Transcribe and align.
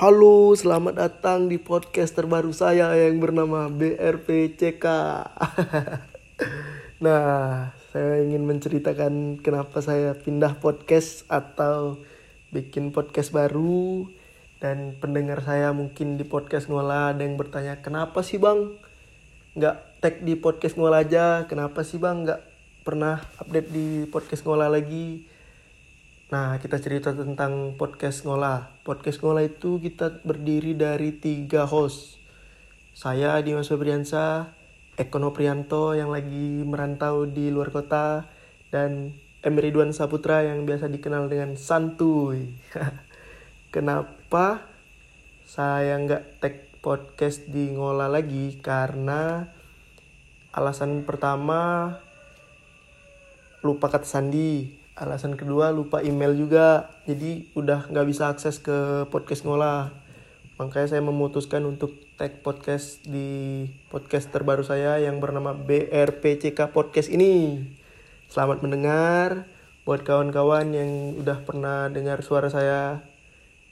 Halo, 0.00 0.56
selamat 0.56 0.96
datang 0.96 1.52
di 1.52 1.60
podcast 1.60 2.16
terbaru 2.16 2.56
saya 2.56 2.88
yang 2.96 3.20
bernama 3.20 3.68
BRPCK. 3.68 4.86
nah, 7.04 7.68
saya 7.92 8.24
ingin 8.24 8.48
menceritakan 8.48 9.44
kenapa 9.44 9.84
saya 9.84 10.16
pindah 10.16 10.56
podcast 10.56 11.28
atau 11.28 12.00
bikin 12.48 12.96
podcast 12.96 13.28
baru. 13.28 14.08
Dan 14.56 14.96
pendengar 14.96 15.44
saya 15.44 15.68
mungkin 15.76 16.16
di 16.16 16.24
podcast 16.24 16.72
ngolah 16.72 17.12
ada 17.12 17.20
yang 17.20 17.36
bertanya 17.36 17.84
kenapa 17.84 18.24
sih 18.24 18.40
bang? 18.40 18.72
Nggak 19.52 20.00
tag 20.00 20.24
di 20.24 20.32
podcast 20.32 20.80
ngolah 20.80 21.04
aja. 21.04 21.44
Kenapa 21.44 21.84
sih 21.84 22.00
bang? 22.00 22.24
Nggak 22.24 22.40
pernah 22.88 23.20
update 23.36 23.68
di 23.68 24.08
podcast 24.08 24.48
ngolah 24.48 24.72
lagi 24.72 25.28
Nah, 26.30 26.62
kita 26.62 26.78
cerita 26.78 27.10
tentang 27.10 27.74
podcast 27.74 28.22
Ngolah. 28.22 28.86
Podcast 28.86 29.18
Ngolah 29.18 29.50
itu 29.50 29.82
kita 29.82 30.22
berdiri 30.22 30.78
dari 30.78 31.10
tiga 31.10 31.66
host. 31.66 32.22
Saya 32.94 33.42
Dimas 33.42 33.66
Febriansa, 33.66 34.54
Ekono 34.94 35.34
Prianto 35.34 35.90
yang 35.90 36.14
lagi 36.14 36.62
merantau 36.62 37.26
di 37.26 37.50
luar 37.50 37.74
kota, 37.74 38.30
dan 38.70 39.10
M. 39.42 39.54
Ridwan 39.58 39.90
Saputra 39.90 40.46
yang 40.46 40.70
biasa 40.70 40.86
dikenal 40.86 41.26
dengan 41.26 41.58
Santuy. 41.58 42.54
Kenapa 43.74 44.70
saya 45.42 45.98
nggak 45.98 46.38
tag 46.38 46.54
podcast 46.78 47.50
di 47.50 47.74
Ngolah 47.74 48.06
lagi? 48.06 48.54
Karena 48.62 49.50
alasan 50.54 51.02
pertama 51.02 51.90
lupa 53.66 53.90
kata 53.90 54.06
sandi 54.06 54.79
alasan 55.00 55.32
kedua 55.32 55.72
lupa 55.72 56.04
email 56.04 56.36
juga. 56.36 56.92
Jadi 57.08 57.48
udah 57.56 57.88
nggak 57.88 58.06
bisa 58.06 58.28
akses 58.28 58.60
ke 58.60 59.08
podcast 59.08 59.48
ngolah 59.48 59.90
makanya 60.60 60.92
saya 60.92 61.00
memutuskan 61.00 61.64
untuk 61.64 61.96
tag 62.20 62.44
podcast 62.44 63.00
di 63.08 63.64
podcast 63.88 64.28
terbaru 64.28 64.60
saya 64.60 65.00
yang 65.00 65.16
bernama 65.16 65.56
BRPCK 65.56 66.68
Podcast 66.68 67.08
ini. 67.08 67.64
Selamat 68.28 68.60
mendengar 68.60 69.48
buat 69.88 70.04
kawan-kawan 70.04 70.68
yang 70.76 71.16
udah 71.16 71.48
pernah 71.48 71.88
dengar 71.88 72.20
suara 72.20 72.52
saya 72.52 73.00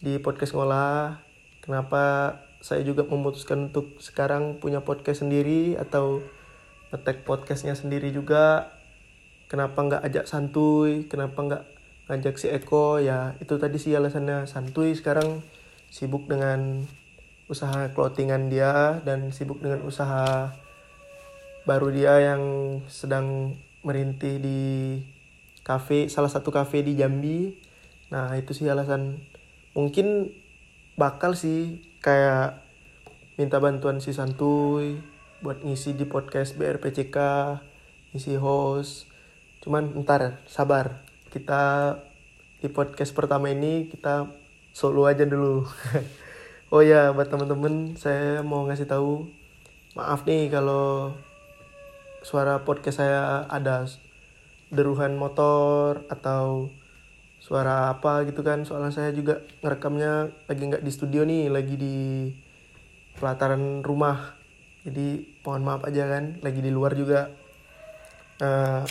di 0.00 0.16
podcast 0.16 0.56
ngolah 0.56 1.20
kenapa 1.60 2.34
saya 2.64 2.80
juga 2.80 3.04
memutuskan 3.04 3.68
untuk 3.68 4.00
sekarang 4.00 4.56
punya 4.56 4.80
podcast 4.80 5.20
sendiri 5.20 5.76
atau 5.76 6.24
ngetek 6.88 7.28
podcastnya 7.28 7.76
sendiri 7.76 8.08
juga 8.08 8.72
kenapa 9.50 9.82
nggak 9.82 10.02
ajak 10.06 10.24
santuy 10.30 11.10
kenapa 11.10 11.42
nggak 11.42 11.64
ngajak 12.06 12.38
si 12.38 12.46
Eko? 12.46 13.02
Ya 13.02 13.34
itu 13.42 13.58
tadi 13.58 13.76
sih 13.82 13.98
alasannya. 13.98 14.46
Santuy 14.46 14.94
sekarang 14.94 15.42
sibuk 15.90 16.30
dengan 16.30 16.86
usaha 17.50 17.90
clothingan 17.90 18.46
dia 18.46 19.02
dan 19.02 19.34
sibuk 19.34 19.58
dengan 19.58 19.82
usaha 19.82 20.54
baru 21.66 21.90
dia 21.90 22.14
yang 22.22 22.42
sedang 22.86 23.58
merintih 23.82 24.38
di 24.38 24.62
cafe 25.66 26.06
salah 26.06 26.30
satu 26.30 26.54
cafe 26.54 26.86
di 26.86 26.94
Jambi. 26.94 27.58
Nah 28.14 28.38
itu 28.38 28.54
sih 28.54 28.70
alasan. 28.70 29.18
Mungkin 29.74 30.30
bakal 30.94 31.34
sih 31.34 31.82
kayak 32.02 32.62
minta 33.38 33.62
bantuan 33.62 33.98
si 33.98 34.14
santuy 34.14 34.98
buat 35.40 35.62
ngisi 35.62 35.96
di 35.96 36.04
podcast 36.04 36.58
BRPCK 36.58 37.16
ngisi 38.12 38.34
host 38.36 39.10
Cuman 39.60 39.92
ntar 40.00 40.40
sabar. 40.48 41.04
Kita 41.28 41.94
di 42.60 42.68
podcast 42.72 43.12
pertama 43.12 43.52
ini 43.52 43.92
kita 43.92 44.24
solo 44.72 45.04
aja 45.04 45.28
dulu. 45.28 45.68
oh 46.74 46.80
ya, 46.80 47.12
buat 47.12 47.28
temen-temen 47.28 47.94
saya 48.00 48.40
mau 48.40 48.64
ngasih 48.64 48.88
tahu 48.88 49.28
maaf 49.92 50.24
nih 50.24 50.48
kalau 50.48 51.12
suara 52.24 52.64
podcast 52.64 53.04
saya 53.04 53.44
ada 53.48 53.84
deruhan 54.70 55.18
motor 55.18 56.06
atau 56.08 56.70
suara 57.40 57.90
apa 57.90 58.22
gitu 58.28 58.44
kan 58.44 58.62
soalnya 58.62 58.92
saya 58.92 59.10
juga 59.10 59.42
ngerekamnya 59.64 60.30
lagi 60.46 60.62
nggak 60.70 60.84
di 60.84 60.92
studio 60.92 61.24
nih 61.24 61.48
lagi 61.48 61.74
di 61.74 61.96
pelataran 63.18 63.80
rumah 63.82 64.36
jadi 64.86 65.24
mohon 65.42 65.64
maaf 65.64 65.82
aja 65.88 66.06
kan 66.06 66.38
lagi 66.44 66.60
di 66.60 66.70
luar 66.70 66.92
juga 66.94 67.32
nah, 68.38 68.84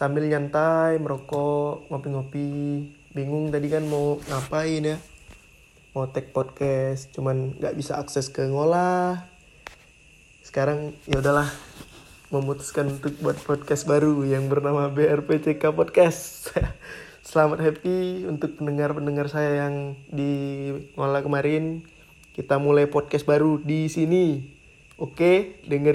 sambil 0.00 0.24
nyantai 0.24 0.96
merokok 0.96 1.92
ngopi-ngopi. 1.92 2.88
Bingung 3.12 3.52
tadi 3.52 3.68
kan 3.68 3.84
mau 3.84 4.16
ngapain 4.32 4.96
ya? 4.96 4.96
Mau 5.92 6.08
tag 6.08 6.32
podcast 6.32 7.12
cuman 7.12 7.60
nggak 7.60 7.76
bisa 7.76 8.00
akses 8.00 8.32
ke 8.32 8.48
ngolah. 8.48 9.28
Sekarang 10.40 10.96
ya 11.04 11.20
udahlah 11.20 11.52
memutuskan 12.32 12.96
untuk 12.96 13.12
buat 13.20 13.36
podcast 13.44 13.84
baru 13.84 14.24
yang 14.24 14.48
bernama 14.48 14.88
BRPCK 14.88 15.68
Podcast. 15.68 16.56
Selamat 17.28 17.60
happy 17.60 18.24
untuk 18.24 18.56
pendengar-pendengar 18.56 19.28
saya 19.28 19.68
yang 19.68 20.00
di 20.08 20.32
ngolah 20.96 21.20
kemarin. 21.20 21.84
Kita 22.32 22.56
mulai 22.56 22.88
podcast 22.88 23.28
baru 23.28 23.60
di 23.60 23.92
sini. 23.92 24.48
Oke 24.96 25.60
dengerin 25.68 25.88